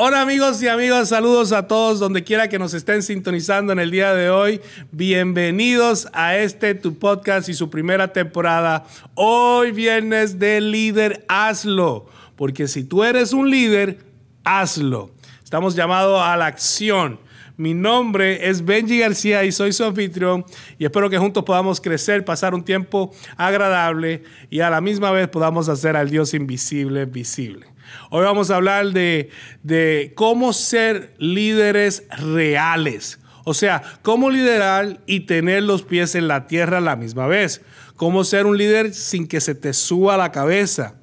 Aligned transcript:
Hola 0.00 0.20
amigos 0.20 0.62
y 0.62 0.68
amigas, 0.68 1.08
saludos 1.08 1.50
a 1.50 1.66
todos 1.66 1.98
donde 1.98 2.22
quiera 2.22 2.48
que 2.48 2.60
nos 2.60 2.72
estén 2.72 3.02
sintonizando 3.02 3.72
en 3.72 3.80
el 3.80 3.90
día 3.90 4.14
de 4.14 4.30
hoy. 4.30 4.60
Bienvenidos 4.92 6.06
a 6.12 6.36
este 6.36 6.76
tu 6.76 7.00
podcast 7.00 7.48
y 7.48 7.54
su 7.54 7.68
primera 7.68 8.12
temporada. 8.12 8.84
Hoy 9.14 9.72
viernes 9.72 10.38
de 10.38 10.60
líder, 10.60 11.24
hazlo. 11.26 12.06
Porque 12.36 12.68
si 12.68 12.84
tú 12.84 13.02
eres 13.02 13.32
un 13.32 13.50
líder, 13.50 13.98
hazlo. 14.44 15.10
Estamos 15.42 15.74
llamados 15.74 16.22
a 16.22 16.36
la 16.36 16.46
acción. 16.46 17.18
Mi 17.58 17.74
nombre 17.74 18.48
es 18.48 18.64
Benji 18.64 19.00
García 19.00 19.42
y 19.42 19.50
soy 19.50 19.72
su 19.72 19.82
anfitrión 19.82 20.46
y 20.78 20.84
espero 20.84 21.10
que 21.10 21.18
juntos 21.18 21.42
podamos 21.42 21.80
crecer, 21.80 22.24
pasar 22.24 22.54
un 22.54 22.64
tiempo 22.64 23.12
agradable 23.36 24.22
y 24.48 24.60
a 24.60 24.70
la 24.70 24.80
misma 24.80 25.10
vez 25.10 25.26
podamos 25.26 25.68
hacer 25.68 25.96
al 25.96 26.08
Dios 26.08 26.34
invisible 26.34 27.04
visible. 27.04 27.66
Hoy 28.10 28.22
vamos 28.22 28.52
a 28.52 28.56
hablar 28.56 28.92
de, 28.92 30.12
cómo 30.14 30.52
ser 30.52 31.16
líderes 31.18 32.04
reales. 32.16 33.18
O 33.42 33.54
sea, 33.54 33.82
cómo 34.02 34.30
liderar 34.30 35.00
y 35.04 35.20
tener 35.20 35.64
los 35.64 35.82
pies 35.82 36.14
en 36.14 36.28
la 36.28 36.46
tierra 36.46 36.78
a 36.78 36.80
la 36.80 36.94
misma 36.94 37.26
vez. 37.26 37.62
Cómo 37.96 38.22
ser 38.22 38.46
un 38.46 38.56
líder 38.56 38.94
sin 38.94 39.26
que 39.26 39.40
se 39.40 39.56
te 39.56 39.72
suba 39.72 40.16
la 40.16 40.30
cabeza. 40.30 40.94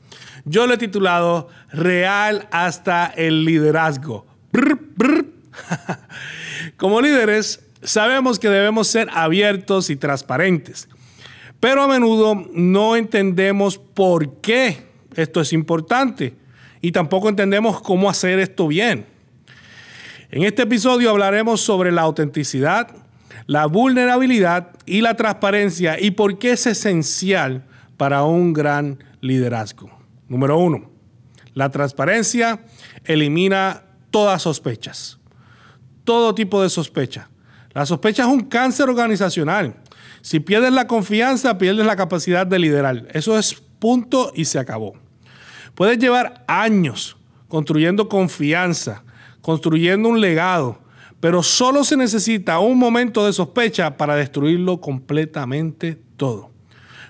Yo 0.45 0.67
lo 0.67 0.75
he 0.75 0.77
titulado 0.77 1.49
Real 1.73 2.47
hasta 2.49 3.07
el 3.07 3.43
liderazgo. 3.43 4.25
Como 6.77 7.01
líderes, 7.01 7.65
sabemos 7.83 8.39
que 8.39 8.49
debemos 8.49 8.87
ser 8.87 9.09
abiertos 9.11 9.89
y 9.89 9.95
transparentes. 9.95 10.87
Pero 11.59 11.83
a 11.83 11.87
menudo 11.87 12.45
no 12.53 12.95
entendemos 12.95 13.77
por 13.77 14.41
qué 14.41 14.85
esto 15.15 15.41
es 15.41 15.53
importante 15.53 16.35
y 16.81 16.91
tampoco 16.91 17.29
entendemos 17.29 17.81
cómo 17.81 18.09
hacer 18.09 18.39
esto 18.39 18.67
bien. 18.67 19.05
En 20.29 20.43
este 20.43 20.63
episodio 20.63 21.09
hablaremos 21.09 21.61
sobre 21.61 21.91
la 21.91 22.01
autenticidad, 22.01 22.89
la 23.47 23.65
vulnerabilidad 23.67 24.71
y 24.85 25.01
la 25.01 25.15
transparencia 25.15 25.99
y 25.99 26.11
por 26.11 26.37
qué 26.37 26.51
es 26.51 26.67
esencial 26.67 27.63
para 27.97 28.23
un 28.23 28.53
gran 28.53 29.03
liderazgo. 29.21 29.89
Número 30.27 30.57
uno, 30.57 30.91
la 31.53 31.69
transparencia 31.69 32.59
elimina 33.05 33.83
todas 34.11 34.41
sospechas, 34.41 35.19
todo 36.05 36.33
tipo 36.33 36.61
de 36.61 36.69
sospecha. 36.69 37.29
La 37.73 37.85
sospecha 37.85 38.23
es 38.23 38.29
un 38.29 38.45
cáncer 38.45 38.87
organizacional. 38.87 39.75
Si 40.21 40.39
pierdes 40.39 40.71
la 40.71 40.87
confianza, 40.87 41.57
pierdes 41.57 41.85
la 41.85 41.97
capacidad 41.97 42.47
de 42.47 42.57
liderar. 42.57 43.07
Eso 43.11 43.37
es 43.37 43.53
punto 43.79 44.31
y 44.33 44.45
se 44.45 44.57
acabó. 44.57 44.93
Puedes 45.75 45.99
llevar 45.99 46.45
años 46.47 47.17
construyendo 47.49 48.07
confianza, 48.07 49.03
construyendo 49.41 50.07
un 50.07 50.21
legado, 50.21 50.79
pero 51.19 51.43
solo 51.43 51.83
se 51.83 51.97
necesita 51.97 52.59
un 52.59 52.79
momento 52.79 53.25
de 53.25 53.33
sospecha 53.33 53.97
para 53.97 54.15
destruirlo 54.15 54.79
completamente 54.79 55.99
todo. 56.15 56.51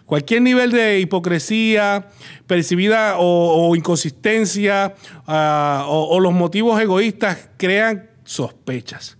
Cualquier 0.05 0.41
nivel 0.41 0.71
de 0.71 0.99
hipocresía 0.99 2.07
percibida 2.47 3.15
o, 3.17 3.75
inconsistencia 3.75 4.95
ah, 5.27 5.85
o, 5.87 6.15
o 6.15 6.19
los 6.19 6.33
motivos 6.33 6.79
egoístas 6.79 7.49
crean 7.57 8.14
sospechas. 8.25 9.17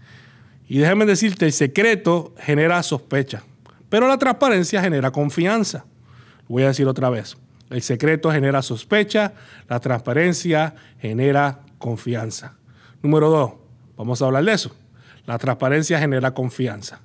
Y 0.68 0.80
déjame 0.80 1.06
decirte, 1.06 1.46
el 1.46 1.54
secreto 1.54 2.34
genera 2.40 2.84
sospecha, 2.84 3.44
pero 3.88 4.08
la 4.08 4.18
transparencia 4.18 4.82
genera 4.82 5.12
confianza. 5.12 5.86
Voy 6.48 6.64
a 6.64 6.68
decir 6.68 6.88
otra 6.88 7.10
vez. 7.10 7.38
El 7.70 7.82
secreto 7.82 8.32
genera 8.32 8.62
sospecha, 8.62 9.34
la 9.70 9.80
transparencia 9.80 10.76
genera 11.00 11.62
confianza. 11.78 12.56
Número 13.02 13.30
dos, 13.30 13.54
vamos 13.98 14.22
a 14.22 14.26
hablar 14.26 14.44
de 14.44 14.54
eso. 14.54 14.76
La 15.26 15.38
transparencia 15.38 16.00
genera 16.00 16.34
confianza. 16.34 17.02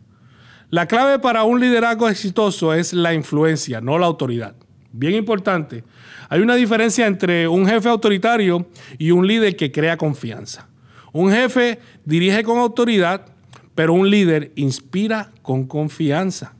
La 0.71 0.87
clave 0.87 1.19
para 1.19 1.45
un 1.45 1.61
liderazgo 1.61 2.09
exitoso 2.09 2.75
es 2.75 2.93
la 2.93 3.15
influencia, 3.15 3.81
no 3.81 3.99
la 3.99 4.07
autoridad. 4.07 4.55
Bien 4.93 5.15
importante. 5.15 5.85
Hay 6.29 6.41
una 6.41 6.55
diferencia 6.55 7.07
entre 7.07 7.49
un 7.49 7.67
jefe 7.67 7.89
autoritario 7.89 8.67
y 8.99 9.11
un 9.11 9.27
líder 9.27 9.57
que 9.57 9.73
crea 9.73 9.97
confianza. 9.97 10.70
Un 11.13 11.33
jefe 11.33 11.79
dirige 12.05 12.43
con 12.45 12.59
autoridad, 12.59 13.27
pero 13.75 13.95
un 13.95 14.11
líder 14.11 14.53
inspira 14.57 15.33
con 15.43 15.65
confianza. 15.67 16.55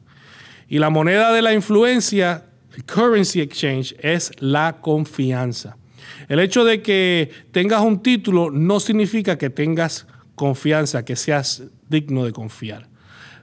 Y 0.69 0.79
la 0.79 0.91
moneda 0.91 1.33
de 1.33 1.43
la 1.43 1.53
influencia 1.53 2.47
currency 2.87 3.41
exchange 3.41 3.95
es 4.01 4.33
la 4.41 4.79
confianza. 4.81 5.77
El 6.29 6.41
hecho 6.41 6.65
de 6.65 6.83
que 6.83 7.31
tengas 7.53 7.83
un 7.83 8.03
título 8.03 8.51
no 8.51 8.81
significa 8.81 9.37
que 9.37 9.51
tengas 9.51 10.07
confianza, 10.35 11.05
que 11.05 11.17
seas 11.17 11.65
digno 11.89 12.25
de 12.25 12.33
confiar. 12.33 12.89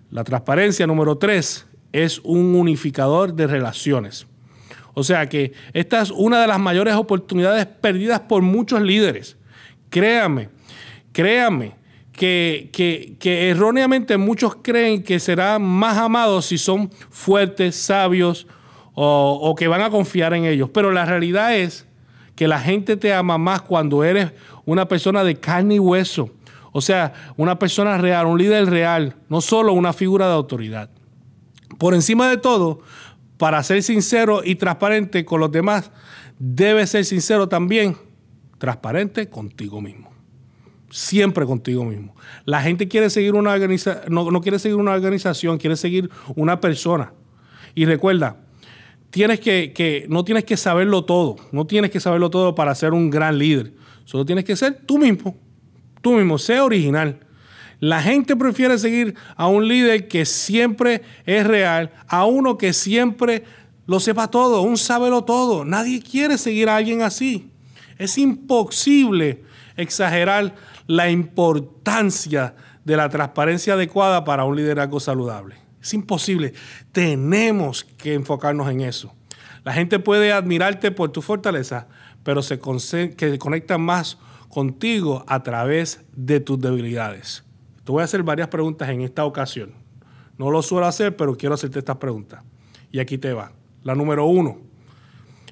La 0.10 0.24
transparencia 0.24 0.88
número 0.88 1.18
tres 1.18 1.66
es 1.92 2.20
un 2.20 2.56
unificador 2.56 3.34
de 3.34 3.48
relaciones. 3.48 4.26
O 4.94 5.04
sea 5.04 5.30
que 5.30 5.54
esta 5.74 6.02
es 6.02 6.12
una 6.12 6.42
de 6.42 6.48
las 6.48 6.60
mayores 6.60 6.96
oportunidades 6.96 7.66
perdidas 7.66 8.22
por 8.22 8.42
muchos 8.42 8.82
líderes. 8.82 9.38
Créame, 9.90 10.50
créame 11.18 11.74
que, 12.12 12.70
que, 13.20 13.50
erróneamente 13.50 14.18
muchos 14.18 14.58
creen 14.62 15.02
que 15.02 15.20
serán 15.20 15.64
más 15.64 15.98
amados 15.98 16.46
si 16.46 16.60
son 16.60 16.92
fuertes, 17.10 17.76
sabios, 17.76 18.46
o, 18.94 19.56
que 19.58 19.68
van 19.68 19.82
a 19.82 19.90
confiar 19.90 20.36
en 20.36 20.46
ellos. 20.46 20.70
Pero 20.72 20.92
la 20.92 21.06
realidad 21.06 21.56
es 21.56 21.88
que 22.36 22.48
la 22.48 22.60
gente 22.60 22.98
te 22.98 23.16
ama 23.16 23.40
más 23.40 23.64
cuando 23.64 24.04
eres 24.04 24.32
una 24.66 24.88
persona 24.88 25.24
de 25.24 25.40
carne 25.40 25.76
y 25.76 25.80
hueso. 25.80 26.30
O 26.72 26.82
sea, 26.82 27.14
una 27.36 27.58
persona 27.58 27.98
real, 27.98 28.28
un 28.28 28.38
líder 28.38 28.70
real, 28.70 29.16
no 29.28 29.42
solo 29.42 29.74
una 29.74 29.94
figura 29.94 30.28
de 30.28 30.34
autoridad. 30.34 30.92
Por 31.80 31.96
encima 31.96 32.30
de 32.30 32.38
todo, 32.38 32.82
para 33.40 33.64
ser 33.64 33.82
sincero 33.82 34.42
y 34.44 34.54
transparente 34.54 35.26
con 35.26 35.40
los 35.40 35.52
demás, 35.52 35.90
debes 36.38 36.92
ser 36.92 37.06
sincero 37.06 37.50
también, 37.50 37.98
transparente 38.60 39.30
contigo 39.30 39.82
mismo. 39.82 40.17
Siempre 40.98 41.46
contigo 41.46 41.86
mismo. 41.86 42.16
La 42.44 42.60
gente 42.60 42.88
quiere 42.88 43.12
seguir 43.12 43.36
una 43.36 43.54
organización, 43.54 44.12
no 44.12 44.42
quiere 44.42 44.58
seguir 44.58 44.78
una 44.78 44.94
organización, 44.94 45.60
quiere 45.60 45.76
seguir 45.76 46.10
una 46.36 46.60
persona. 46.60 47.14
Y 47.76 47.86
recuerda, 47.86 48.38
tienes 49.12 49.40
que, 49.40 50.08
no 50.10 50.26
tienes 50.26 50.44
que 50.44 50.58
saberlo 50.58 51.06
todo, 51.06 51.36
no 51.52 51.68
tienes 51.68 51.92
que 51.92 52.00
saberlo 52.00 52.32
todo 52.32 52.56
para 52.56 52.74
ser 52.74 52.94
un 52.94 53.12
gran 53.12 53.38
líder. 53.38 53.74
Solo 54.06 54.26
tienes 54.26 54.44
que 54.44 54.56
ser 54.56 54.82
tú 54.88 54.98
mismo, 54.98 55.38
tú 56.02 56.14
mismo, 56.14 56.40
sé 56.40 56.60
original. 56.62 57.20
La 57.80 58.02
gente 58.02 58.36
prefiere 58.36 58.80
seguir 58.80 59.14
a 59.36 59.46
un 59.46 59.68
líder 59.68 60.08
que 60.08 60.26
siempre 60.26 61.04
es 61.28 61.46
real, 61.46 61.92
a 62.08 62.26
uno 62.26 62.58
que 62.58 62.74
siempre 62.74 63.44
lo 63.86 64.00
sepa 64.00 64.32
todo, 64.32 64.64
un 64.64 64.78
sábelo 64.78 65.26
todo. 65.26 65.64
Nadie 65.64 66.02
quiere 66.02 66.40
seguir 66.40 66.70
a 66.70 66.78
alguien 66.78 67.04
así. 67.04 67.52
Es 68.00 68.18
imposible 68.18 69.44
exagerar 69.78 70.56
la 70.88 71.10
importancia 71.10 72.56
de 72.84 72.98
la 72.98 73.10
transparencia 73.10 73.74
adecuada 73.74 74.24
para 74.24 74.46
un 74.46 74.56
liderazgo 74.56 75.00
saludable. 75.00 75.56
Es 75.82 75.94
imposible. 75.94 76.54
Tenemos 76.92 77.84
que 77.84 78.14
enfocarnos 78.14 78.70
en 78.70 78.82
eso. 78.82 79.14
La 79.64 79.74
gente 79.74 80.00
puede 80.00 80.32
admirarte 80.32 80.92
por 80.92 81.12
tu 81.12 81.22
fortaleza, 81.22 81.88
pero 82.24 82.42
se, 82.42 82.60
que 83.16 83.38
conecta 83.38 83.78
más 83.78 84.18
contigo 84.50 85.24
a 85.28 85.44
través 85.44 86.02
de 86.16 86.40
tus 86.40 86.60
debilidades. 86.60 87.44
Te 87.84 87.92
voy 87.92 88.02
a 88.02 88.06
hacer 88.06 88.24
varias 88.24 88.48
preguntas 88.48 88.90
en 88.90 89.02
esta 89.02 89.26
ocasión. 89.26 89.74
No 90.38 90.52
lo 90.52 90.62
suelo 90.62 90.86
hacer, 90.86 91.16
pero 91.16 91.36
quiero 91.36 91.56
hacerte 91.56 91.80
estas 91.80 91.98
preguntas. 91.98 92.44
Y 92.92 93.00
aquí 93.00 93.18
te 93.18 93.34
va. 93.34 93.52
La 93.84 93.96
número 93.96 94.26
uno 94.26 94.60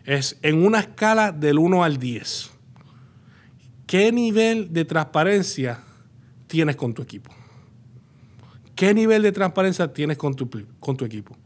es 0.06 0.38
en 0.42 0.66
una 0.66 0.80
escala 0.80 1.32
del 1.32 1.58
1 1.58 1.84
al 1.84 1.98
10. 1.98 2.52
¿Qué 3.86 4.12
nivel 4.12 4.74
de 4.74 4.84
transparencia 4.86 5.80
tienes 6.48 6.76
con 6.76 6.94
tu 6.94 7.02
equipo? 7.02 7.32
¿Qué 8.76 8.94
nivel 8.94 9.22
de 9.22 9.32
transparencia 9.32 9.94
tienes 9.94 10.18
con 10.18 10.36
tu, 10.36 10.50
con 10.80 10.98
tu 10.98 11.06
equipo? 11.06 11.38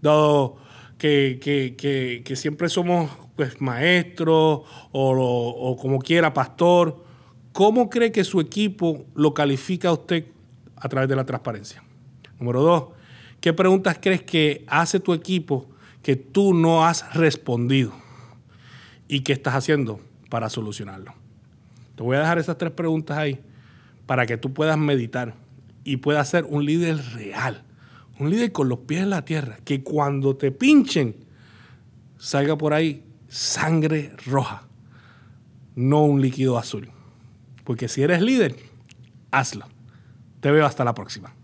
Dado 0.00 0.56
que, 0.98 2.32
siempre 2.36 2.68
somos 2.68 3.10
pues, 3.36 3.60
maestros 3.60 4.62
o, 4.92 5.76
como 5.80 5.98
quiera, 5.98 6.32
pastor, 6.32 7.04
¿cómo 7.52 7.90
cree 7.90 8.12
que 8.12 8.24
su 8.24 8.40
equipo 8.40 9.04
lo 9.14 9.34
califica 9.34 9.88
a 9.88 9.92
usted 9.92 10.26
a 10.76 10.88
través 10.88 11.08
de 11.08 11.16
la 11.16 11.26
transparencia? 11.26 11.82
Número 12.38 12.62
dos, 12.62 12.84
¿qué 13.40 13.52
preguntas 13.52 13.98
crees 14.00 14.22
que 14.22 14.64
hace 14.68 15.00
tu 15.00 15.12
equipo 15.12 15.66
que 16.02 16.16
tú 16.16 16.54
no 16.54 16.86
has 16.86 17.14
respondido? 17.14 17.92
¿Y 19.08 19.20
qué 19.20 19.32
estás 19.32 19.54
haciendo 19.54 20.00
para 20.30 20.48
solucionarlo? 20.48 21.23
Te 21.96 22.02
voy 22.02 22.16
a 22.16 22.20
dejar 22.20 22.38
esas 22.38 22.58
tres 22.58 22.72
preguntas 22.72 23.16
ahí 23.16 23.40
para 24.06 24.26
que 24.26 24.36
tú 24.36 24.52
puedas 24.52 24.76
meditar 24.78 25.34
y 25.84 25.98
pueda 25.98 26.24
ser 26.24 26.44
un 26.44 26.64
líder 26.64 26.98
real, 27.14 27.62
un 28.18 28.30
líder 28.30 28.52
con 28.52 28.68
los 28.68 28.80
pies 28.80 29.02
en 29.02 29.10
la 29.10 29.24
tierra, 29.24 29.58
que 29.64 29.82
cuando 29.82 30.36
te 30.36 30.50
pinchen 30.50 31.16
salga 32.18 32.56
por 32.56 32.72
ahí 32.72 33.04
sangre 33.28 34.12
roja, 34.26 34.66
no 35.74 36.04
un 36.04 36.20
líquido 36.20 36.58
azul. 36.58 36.90
Porque 37.64 37.88
si 37.88 38.02
eres 38.02 38.22
líder, 38.22 38.56
hazlo. 39.30 39.66
Te 40.40 40.50
veo 40.50 40.66
hasta 40.66 40.84
la 40.84 40.94
próxima. 40.94 41.34